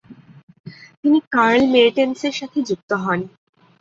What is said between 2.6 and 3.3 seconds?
যুক্ত হন।